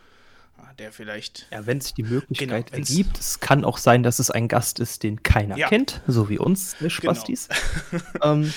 [0.77, 1.47] der vielleicht.
[1.51, 3.19] Ja, wenn es die Möglichkeit genau, gibt.
[3.19, 5.67] Es kann auch sein, dass es ein Gast ist, den keiner ja.
[5.67, 7.49] kennt, so wie uns, der Spastis.
[7.91, 8.03] Genau.
[8.33, 8.53] ähm,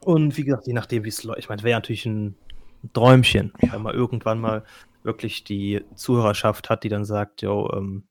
[0.00, 1.40] und wie gesagt, je nachdem, wie es läuft.
[1.40, 2.36] Ich meine, wäre natürlich ein
[2.92, 3.72] Träumchen, ja.
[3.72, 4.64] wenn man irgendwann mal
[5.02, 8.06] wirklich die Zuhörerschaft hat, die dann sagt, jo, ähm,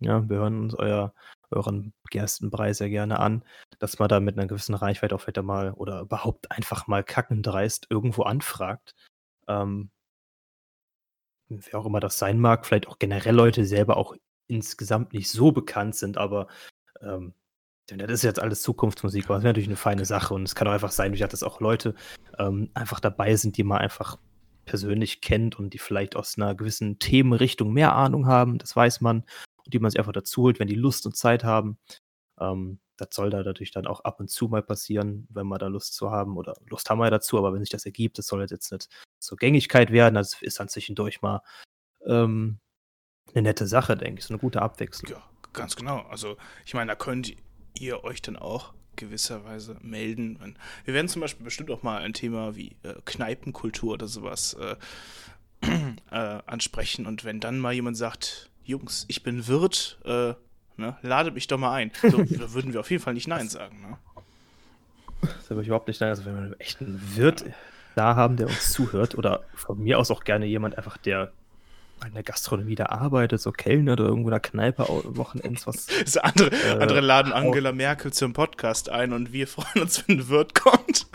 [0.00, 1.14] ja, wir hören uns euer,
[1.50, 3.44] euren Gerstenbrei sehr gerne an,
[3.78, 7.86] dass man da mit einer gewissen Reichweite auch vielleicht mal oder überhaupt einfach mal kackendreist
[7.90, 8.94] irgendwo anfragt.
[9.46, 9.90] Ähm,
[11.60, 14.14] wer auch immer das sein mag, vielleicht auch generell Leute selber auch
[14.48, 16.48] insgesamt nicht so bekannt sind, aber
[17.00, 17.34] ähm,
[17.86, 20.68] das ist jetzt alles Zukunftsmusik, aber das wäre natürlich eine feine Sache und es kann
[20.68, 21.94] auch einfach sein, wie gesagt, dass auch Leute
[22.38, 24.18] ähm, einfach dabei sind, die man einfach
[24.64, 29.24] persönlich kennt und die vielleicht aus einer gewissen Themenrichtung mehr Ahnung haben, das weiß man,
[29.64, 31.78] und die man sich einfach dazu holt, wenn die Lust und Zeit haben.
[32.40, 35.66] Ähm, das soll da natürlich dann auch ab und zu mal passieren, wenn wir da
[35.66, 38.26] Lust zu haben oder Lust haben wir ja dazu, aber wenn sich das ergibt, das
[38.26, 38.88] soll jetzt nicht
[39.22, 41.42] zur Gängigkeit werden, das ist dann zwischendurch mal
[42.06, 42.58] ähm,
[43.34, 45.12] eine nette Sache, denke ich, so eine gute Abwechslung.
[45.12, 46.00] Ja, ganz genau.
[46.10, 47.34] Also ich meine, da könnt
[47.78, 50.56] ihr euch dann auch gewisserweise melden.
[50.84, 54.76] Wir werden zum Beispiel bestimmt auch mal ein Thema wie äh, Kneipenkultur oder sowas äh,
[56.10, 57.06] äh, ansprechen.
[57.06, 60.34] Und wenn dann mal jemand sagt, Jungs, ich bin Wirt, äh,
[60.76, 61.90] ne, ladet mich doch mal ein.
[62.02, 63.80] So, da würden wir auf jeden Fall nicht Nein sagen.
[63.80, 63.98] Ne?
[65.22, 66.10] Das würde ich überhaupt nicht nein.
[66.10, 67.44] Also wenn wir einen echten Wirt
[67.94, 71.32] da haben, der uns zuhört, oder von mir aus auch gerne jemand einfach, der
[72.06, 75.86] in der Gastronomie da arbeitet, so Kellner oder irgendwo in der Kneipe Wochenends was.
[76.04, 80.18] Das andere, äh, andere laden Angela Merkel zum Podcast ein und wir freuen uns, wenn
[80.18, 81.06] ein Wirt kommt.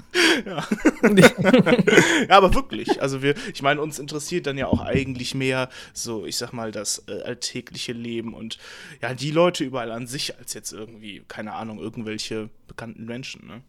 [0.46, 0.66] ja.
[2.30, 3.02] ja, aber wirklich.
[3.02, 6.72] Also wir, ich meine, uns interessiert dann ja auch eigentlich mehr so, ich sag mal,
[6.72, 8.58] das äh, alltägliche Leben und
[9.02, 13.62] ja, die Leute überall an sich, als jetzt irgendwie, keine Ahnung, irgendwelche bekannten Menschen, ne?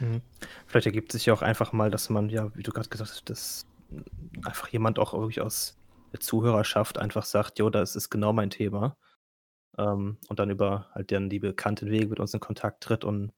[0.00, 0.22] Mhm.
[0.66, 3.30] Vielleicht ergibt sich ja auch einfach mal, dass man, ja, wie du gerade gesagt hast,
[3.30, 3.66] dass
[4.44, 5.76] einfach jemand auch wirklich aus
[6.12, 8.96] der Zuhörerschaft einfach sagt, jo, das ist genau mein Thema.
[9.78, 13.32] Ähm, und dann über halt dann die bekannten Wege mit uns in Kontakt tritt und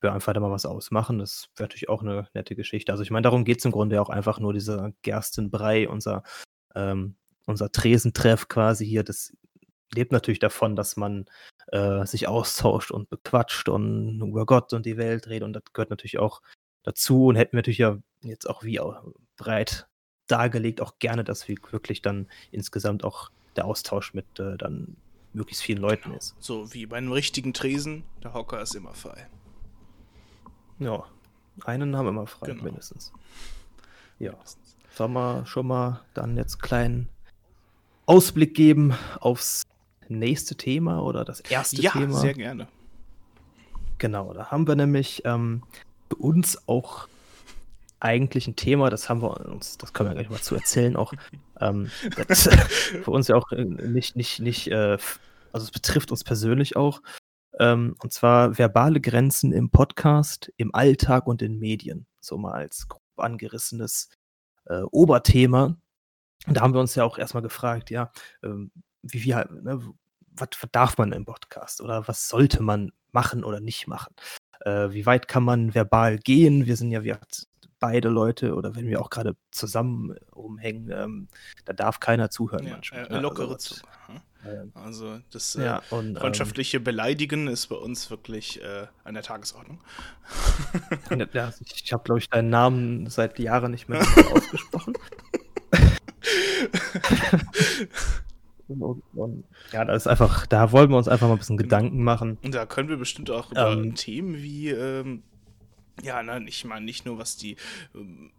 [0.00, 1.18] wir einfach da mal was ausmachen.
[1.18, 2.92] Das wäre natürlich auch eine nette Geschichte.
[2.92, 6.22] Also ich meine, darum geht es im Grunde auch einfach nur dieser Gerstenbrei, unser,
[6.74, 7.16] ähm,
[7.46, 9.04] unser Tresentreff quasi hier.
[9.04, 9.32] Das
[9.94, 11.26] lebt natürlich davon, dass man
[11.68, 15.44] äh, sich austauscht und bequatscht und über Gott und die Welt redet.
[15.44, 16.42] Und das gehört natürlich auch
[16.82, 19.04] dazu und hätten wir natürlich ja jetzt auch wie auch
[19.36, 19.88] breit
[20.26, 24.96] dargelegt, auch gerne, dass wir wirklich dann insgesamt auch der Austausch mit äh, dann
[25.32, 26.16] möglichst vielen Leuten genau.
[26.16, 26.34] ist.
[26.38, 29.28] So wie bei einem richtigen Tresen, der Hocker ist immer frei.
[30.78, 31.04] Ja,
[31.64, 32.64] einen haben wir immer frei, genau.
[32.64, 33.12] mindestens.
[34.18, 34.34] Ja,
[34.90, 37.08] sollen wir schon mal dann jetzt einen kleinen
[38.06, 39.62] Ausblick geben aufs
[40.10, 42.14] nächste Thema oder das erste ja, Thema?
[42.14, 42.68] Ja, sehr gerne.
[43.98, 45.62] Genau, da haben wir nämlich ähm,
[46.10, 47.08] für uns auch
[47.98, 51.12] eigentlich ein Thema, das haben wir uns, das können wir gleich mal zu erzählen, auch
[51.60, 51.90] ähm,
[52.28, 52.42] das,
[53.02, 54.98] für uns ja auch äh, nicht, nicht, nicht, äh,
[55.52, 57.02] also es betrifft uns persönlich auch.
[57.58, 62.06] Ähm, und zwar verbale Grenzen im Podcast, im Alltag und in Medien.
[62.20, 64.10] So mal als grob angerissenes
[64.66, 65.76] äh, Oberthema.
[66.46, 68.70] Und da haben wir uns ja auch erstmal gefragt, ja, ähm,
[69.12, 69.80] wie, wie ne,
[70.32, 74.14] was, was darf man im Podcast oder was sollte man machen oder nicht machen?
[74.60, 76.66] Äh, wie weit kann man verbal gehen?
[76.66, 77.18] Wir sind ja, wir
[77.78, 81.28] beide Leute oder wenn wir auch gerade zusammen äh, rumhängen, ähm,
[81.64, 83.06] da darf keiner zuhören ja, manchmal.
[83.06, 83.20] Äh, ne?
[83.20, 83.92] lockere also, Zunge.
[84.06, 84.20] Hm?
[84.74, 89.14] Also das äh, ja, und, ähm, freundschaftliche ähm, Beleidigen ist bei uns wirklich äh, an
[89.14, 89.80] der Tagesordnung.
[91.32, 94.94] ja, ich habe, glaube ich, deinen Namen seit Jahren nicht mehr ausgesprochen.
[98.68, 102.02] Und, und, ja, das ist einfach, da wollen wir uns einfach mal ein bisschen Gedanken
[102.02, 102.38] machen.
[102.42, 105.22] Und da können wir bestimmt auch über ähm, Themen wie ähm,
[106.02, 107.56] ja, nein, ich meine nicht nur, was die
[107.94, 108.30] ähm,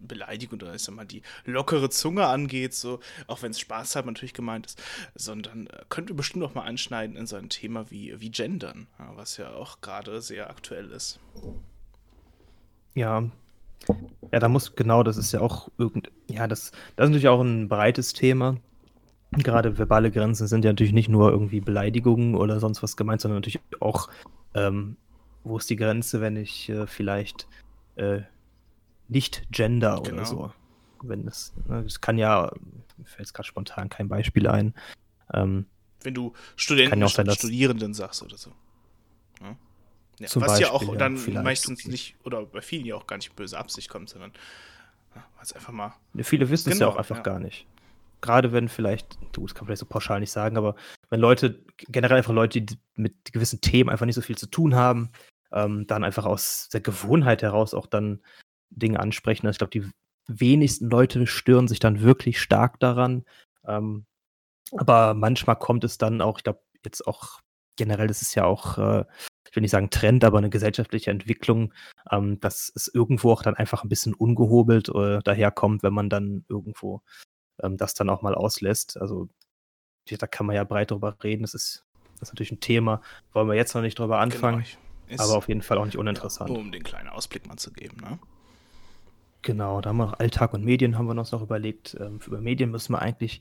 [0.00, 4.06] Beleidigung oder ich sag mal die lockere Zunge angeht, so, auch wenn es Spaß hat
[4.06, 4.82] natürlich gemeint ist,
[5.14, 9.12] sondern äh, könnte bestimmt auch mal anschneiden in so ein Thema wie, wie Gendern, ja,
[9.16, 11.20] was ja auch gerade sehr aktuell ist.
[12.94, 13.28] Ja.
[14.30, 17.40] Ja, da muss, genau, das ist ja auch irgend, ja, das, das ist natürlich auch
[17.40, 18.56] ein breites Thema.
[19.32, 23.38] Gerade verbale Grenzen sind ja natürlich nicht nur irgendwie Beleidigungen oder sonst was gemeint, sondern
[23.38, 24.08] natürlich auch
[24.54, 24.96] ähm,
[25.44, 27.48] wo ist die Grenze, wenn ich äh, vielleicht
[27.96, 28.20] äh,
[29.08, 30.16] nicht gender genau.
[30.16, 30.52] oder so.
[31.02, 32.52] Wenn es, ne, das kann ja,
[32.96, 34.74] mir fällt jetzt gerade spontan kein Beispiel ein.
[35.32, 35.66] Ähm,
[36.02, 38.52] wenn du Studenten, ja sein, Studierenden sagst oder so.
[39.40, 39.56] Ja?
[40.18, 43.34] Ja, was Beispiel, ja auch dann meistens nicht, oder bei vielen ja auch gar nicht
[43.36, 44.32] böse Absicht kommt, sondern
[45.38, 45.94] was einfach mal.
[46.22, 47.66] viele wissen genau, es ja genau, auch einfach gar nicht.
[48.20, 50.74] Gerade wenn vielleicht, du, das kann man vielleicht so pauschal nicht sagen, aber
[51.08, 54.74] wenn Leute, generell einfach Leute, die mit gewissen Themen einfach nicht so viel zu tun
[54.74, 55.10] haben,
[55.52, 58.20] ähm, dann einfach aus der Gewohnheit heraus auch dann
[58.70, 59.46] Dinge ansprechen.
[59.46, 59.90] Also ich glaube, die
[60.28, 63.24] wenigsten Leute stören sich dann wirklich stark daran.
[63.66, 64.06] Ähm,
[64.72, 67.40] aber manchmal kommt es dann auch, ich glaube, jetzt auch
[67.76, 69.04] generell, das ist ja auch, äh,
[69.48, 71.74] ich will nicht sagen Trend, aber eine gesellschaftliche Entwicklung,
[72.10, 76.44] ähm, dass es irgendwo auch dann einfach ein bisschen ungehobelt äh, daherkommt, wenn man dann
[76.48, 77.02] irgendwo
[77.62, 79.00] ähm, das dann auch mal auslässt.
[79.00, 79.28] Also
[80.08, 81.44] da kann man ja breit drüber reden.
[81.44, 81.84] Es ist
[82.18, 83.00] Das ist natürlich ein Thema,
[83.32, 84.64] wollen wir jetzt noch nicht drüber anfangen,
[85.08, 86.50] genau, aber auf jeden Fall auch nicht uninteressant.
[86.50, 88.18] Ja, nur um den kleinen Ausblick mal zu geben, ne?
[89.42, 91.96] Genau, da haben wir noch Alltag und Medien, haben wir uns noch überlegt.
[91.98, 93.40] Ähm, über Medien müssen wir eigentlich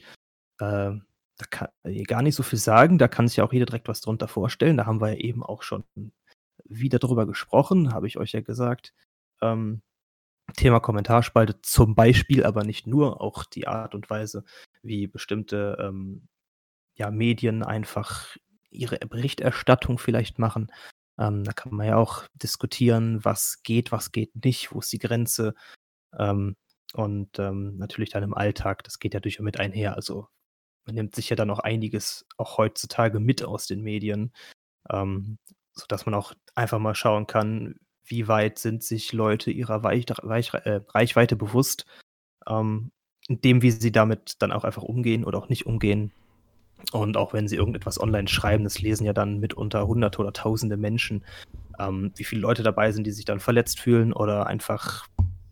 [0.59, 0.95] äh,
[1.39, 2.97] da kann, äh, gar nicht so viel sagen.
[2.97, 4.77] Da kann sich ja auch jeder direkt was drunter vorstellen.
[4.77, 5.83] Da haben wir ja eben auch schon
[6.65, 8.93] wieder drüber gesprochen, habe ich euch ja gesagt.
[9.41, 9.81] Ähm,
[10.53, 14.43] Thema Kommentarspalte zum Beispiel, aber nicht nur, auch die Art und Weise,
[14.81, 16.27] wie bestimmte ähm,
[16.95, 18.35] ja, Medien einfach
[18.69, 20.71] ihre Berichterstattung vielleicht machen.
[21.19, 24.99] Ähm, da kann man ja auch diskutieren, was geht, was geht nicht, wo ist die
[24.99, 25.53] Grenze.
[26.17, 26.55] Ähm,
[26.93, 29.95] und ähm, natürlich dann im Alltag, das geht ja durchaus mit einher.
[29.95, 30.27] Also
[30.85, 34.33] man nimmt sich ja dann auch einiges auch heutzutage mit aus den Medien,
[34.89, 35.37] ähm,
[35.73, 37.75] sodass man auch einfach mal schauen kann,
[38.09, 41.85] wie weit sind sich Leute ihrer Weich, Weich, äh, Reichweite bewusst,
[42.47, 42.91] ähm,
[43.29, 46.11] dem, wie sie damit dann auch einfach umgehen oder auch nicht umgehen.
[46.91, 50.77] Und auch wenn sie irgendetwas online schreiben, das lesen ja dann mitunter hunderte oder tausende
[50.77, 51.23] Menschen,
[51.77, 55.07] ähm, wie viele Leute dabei sind, die sich dann verletzt fühlen oder einfach,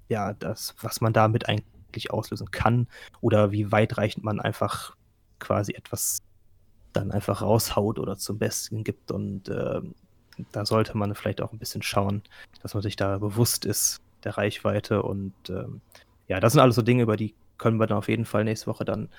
[0.10, 2.88] ja, das, was man damit eigentlich auslösen kann
[3.22, 4.96] oder wie weitreichend man einfach
[5.40, 6.20] quasi etwas
[6.94, 9.12] dann einfach raushaut oder zum Besten gibt.
[9.12, 9.82] Und äh,
[10.52, 12.22] da sollte man vielleicht auch ein bisschen schauen,
[12.62, 15.04] dass man sich da bewusst ist der Reichweite.
[15.04, 15.82] Und ähm,
[16.28, 18.68] ja, das sind alles so Dinge, über die können wir dann auf jeden Fall nächste
[18.68, 19.10] Woche dann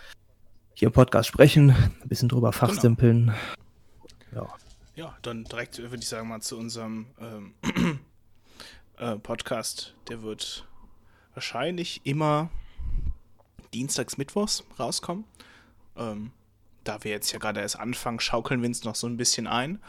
[0.75, 2.67] hier im Podcast sprechen, ein bisschen drüber genau.
[2.67, 3.35] fachsimpeln.
[4.31, 4.45] Genau.
[4.45, 5.05] Ja.
[5.05, 7.55] ja, dann direkt würde ich sagen mal zu unserem ähm,
[8.99, 9.95] äh, Podcast.
[10.09, 10.67] Der wird
[11.35, 12.51] wahrscheinlich immer
[13.75, 15.25] dienstags, mittwochs rauskommen.
[15.97, 16.31] Ähm,
[16.89, 19.81] da wir jetzt ja gerade erst anfangen, schaukeln wir uns noch so ein bisschen ein.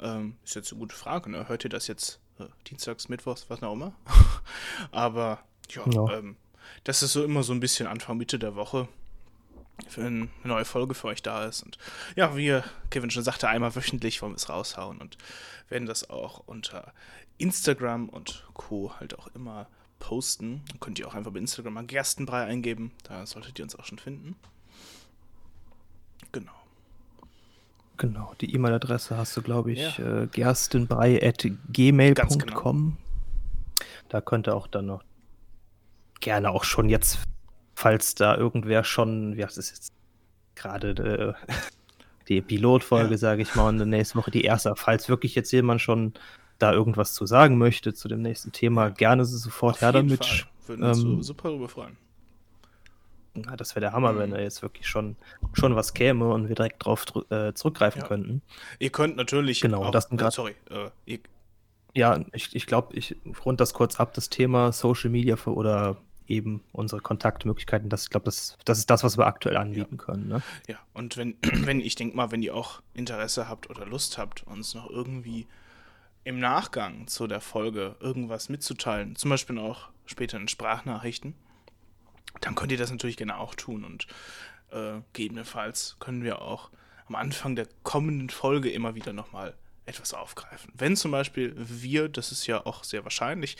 [0.00, 1.48] Ähm, ist jetzt eine gute Frage, ne?
[1.48, 3.94] Hört ihr das jetzt äh, dienstags, mittwochs, was auch immer?
[4.90, 6.18] Aber ja, ja.
[6.18, 6.36] Ähm,
[6.84, 8.88] das ist so immer so ein bisschen Anfang, Mitte der Woche,
[9.94, 11.62] wenn eine neue Folge für euch da ist.
[11.62, 11.78] Und
[12.16, 15.16] ja, wie Kevin schon sagte, einmal wöchentlich wollen wir es raushauen und
[15.68, 16.92] werden das auch unter
[17.38, 18.92] Instagram und Co.
[18.98, 20.62] halt auch immer posten.
[20.68, 23.84] Dann könnt ihr auch einfach bei Instagram mal Gerstenbrei eingeben, da solltet ihr uns auch
[23.84, 24.36] schon finden.
[26.32, 26.52] Genau.
[27.96, 30.22] Genau, die E-Mail-Adresse hast du, glaube ich, ja.
[30.22, 32.38] äh, gerstenbrei.gmail.com.
[32.38, 32.92] Genau.
[34.08, 35.04] Da könnte auch dann noch
[36.20, 37.20] gerne auch schon jetzt,
[37.74, 39.92] falls da irgendwer schon, wie heißt es jetzt
[40.56, 41.52] gerade, äh,
[42.28, 43.18] die Pilotfolge, ja.
[43.18, 46.14] sage ich mal, und nächste Woche die erste, falls wirklich jetzt jemand schon
[46.58, 50.24] da irgendwas zu sagen möchte zu dem nächsten Thema, gerne sofort Auf her damit.
[50.24, 50.46] Fall.
[50.66, 51.96] Würden uns ähm, super darüber freuen.
[53.36, 54.34] Ja, das wäre der Hammer, wenn mhm.
[54.34, 55.16] da jetzt wirklich schon,
[55.52, 58.06] schon was käme und wir direkt drauf äh, zurückgreifen ja.
[58.06, 58.42] könnten.
[58.78, 59.60] Ihr könnt natürlich.
[59.60, 60.54] Genau, auch, das äh, sorry.
[60.70, 61.18] Äh,
[61.94, 65.96] ja, ich, ich glaube, ich rund das kurz ab, das Thema Social Media für, oder
[66.26, 67.88] eben unsere Kontaktmöglichkeiten.
[67.88, 70.04] Das, ich glaube, das, das ist das, was wir aktuell anbieten ja.
[70.04, 70.28] können.
[70.28, 70.42] Ne?
[70.68, 74.46] Ja, und wenn, wenn ich denke mal, wenn ihr auch Interesse habt oder Lust habt,
[74.46, 75.46] uns noch irgendwie
[76.24, 81.34] im Nachgang zu der Folge irgendwas mitzuteilen, zum Beispiel auch später in Sprachnachrichten,
[82.40, 84.06] dann könnt ihr das natürlich gerne auch tun und
[84.70, 86.70] äh, gegebenenfalls können wir auch
[87.06, 89.54] am Anfang der kommenden Folge immer wieder nochmal
[89.86, 90.72] etwas aufgreifen.
[90.74, 93.56] Wenn zum Beispiel wir, das ist ja auch sehr wahrscheinlich,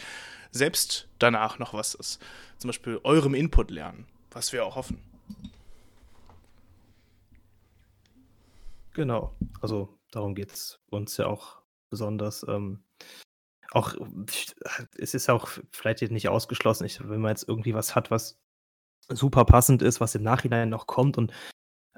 [0.51, 2.23] selbst danach noch was ist,
[2.59, 5.03] zum Beispiel eurem Input lernen, was wir auch hoffen.
[8.95, 11.59] Genau, also darum geht es uns ja auch
[11.91, 12.47] besonders.
[12.49, 12.85] Ähm,
[13.73, 13.95] auch,
[14.97, 18.39] es ist auch vielleicht nicht ausgeschlossen, ich, wenn man jetzt irgendwie was hat, was
[19.09, 21.33] super passend ist, was im Nachhinein noch kommt und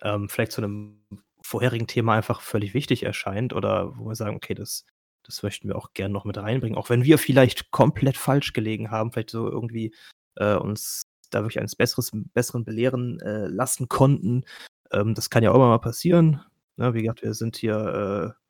[0.02, 1.06] ähm, vielleicht zu einem
[1.42, 4.84] vorherigen Thema einfach völlig wichtig erscheint oder wo wir sagen, okay, das,
[5.22, 8.90] das möchten wir auch gerne noch mit reinbringen, auch wenn wir vielleicht komplett falsch gelegen
[8.90, 9.94] haben, vielleicht so irgendwie
[10.36, 14.44] äh, uns da wirklich eines Besseres, Besseren belehren äh, lassen konnten.
[14.92, 16.40] Ähm, das kann ja auch immer mal passieren.
[16.76, 16.94] Ne?
[16.94, 18.42] Wie gesagt, wir sind hier äh,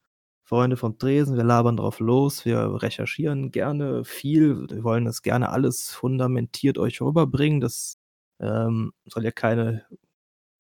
[0.44, 5.50] Freunde vom Dresen, wir labern drauf los, wir recherchieren gerne viel, wir wollen das gerne
[5.50, 7.60] alles fundamentiert euch rüberbringen.
[7.60, 7.98] Das
[8.40, 9.86] ähm, soll ja keine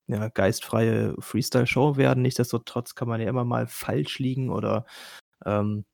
[0.06, 2.22] ja, geistfreie Freestyle-Show werden.
[2.22, 4.86] Nichtsdestotrotz kann man ja immer mal falsch liegen oder
[5.44, 5.84] ähm,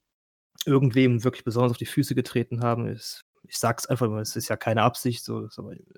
[0.66, 2.88] irgendwem wirklich besonders auf die Füße getreten haben.
[2.92, 5.48] Ich, ich sag's einfach mal, es ist ja keine Absicht, so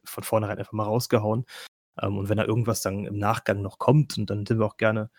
[0.04, 1.44] von vornherein einfach mal rausgehauen.
[2.00, 4.76] Ähm, und wenn da irgendwas dann im Nachgang noch kommt, und dann sind wir auch
[4.76, 5.10] gerne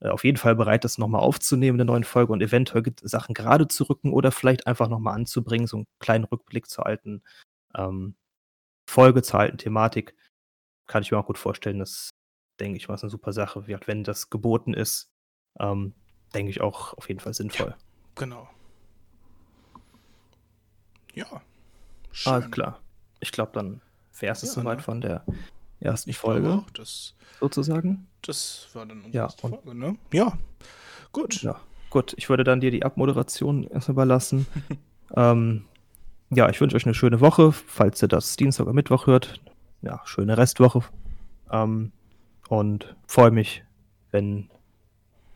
[0.00, 3.34] äh, auf jeden Fall bereit, das nochmal aufzunehmen in der neuen Folge und eventuell Sachen
[3.34, 7.22] gerade zu rücken oder vielleicht einfach nochmal anzubringen, so einen kleinen Rückblick zur alten
[7.76, 8.16] ähm,
[8.96, 10.14] Alten Thematik,
[10.86, 12.10] kann ich mir auch gut vorstellen, dass,
[12.60, 13.66] denke ich mal, ist eine super Sache.
[13.66, 15.10] Wie, wenn das geboten ist,
[15.60, 15.94] ähm,
[16.34, 17.68] denke ich auch auf jeden Fall sinnvoll.
[17.68, 17.76] Ja,
[18.14, 18.48] genau.
[21.14, 21.42] Ja.
[22.12, 22.32] Schön.
[22.32, 22.80] Alles klar.
[23.20, 23.80] Ich glaube, dann
[24.18, 24.82] wäre es ja, soweit ne?
[24.82, 25.24] von der
[25.80, 26.52] ersten ich Folge.
[26.52, 28.06] Auch, das, sozusagen.
[28.22, 29.96] Das war dann unsere ja, Folge, ne?
[30.12, 30.38] Ja.
[31.12, 31.42] Gut.
[31.42, 32.14] Ja, gut.
[32.16, 34.46] Ich würde dann dir die Abmoderation erst überlassen.
[35.16, 35.64] ähm,
[36.30, 39.40] ja, ich wünsche euch eine schöne Woche, falls ihr das Dienstag oder Mittwoch hört.
[39.82, 40.82] Ja, schöne Restwoche.
[41.50, 41.92] Ähm,
[42.48, 43.64] und freue mich,
[44.10, 44.50] wenn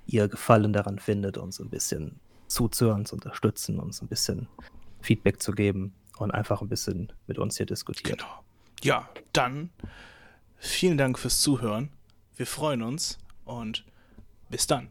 [0.07, 4.49] ihr Gefallen daran findet, uns ein bisschen zuzuhören, zu unterstützen, uns ein bisschen
[5.01, 8.19] Feedback zu geben und einfach ein bisschen mit uns hier diskutiert.
[8.19, 8.45] Genau.
[8.83, 9.71] Ja, dann
[10.57, 11.91] vielen Dank fürs Zuhören.
[12.37, 13.85] Wir freuen uns und
[14.51, 14.89] bis dann.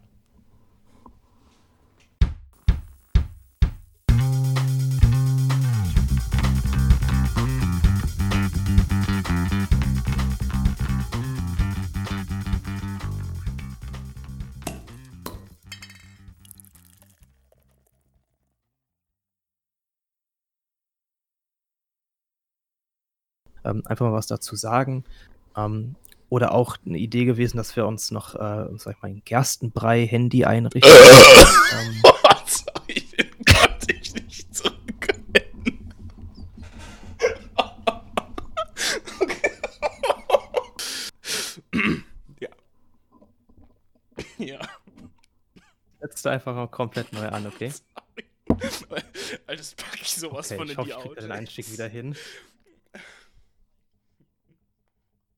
[23.64, 25.04] Ähm, einfach mal was dazu sagen.
[25.56, 25.96] Ähm,
[26.30, 30.46] oder auch eine Idee gewesen, dass wir uns noch, äh, sag ich mal, ein Gerstenbrei-Handy
[30.46, 30.92] einrichten.
[31.74, 35.94] ähm, Oh, sorry, den konnte ich nicht zurückhalten.
[42.40, 42.50] Ja.
[44.38, 44.60] Ja.
[46.00, 47.72] setzt einfach mal komplett neu an, okay?
[49.48, 51.24] Alter, das packe ich sowas okay von ich in hoffe, die ich krieg Autos.
[51.24, 52.16] den Einstieg wieder hin.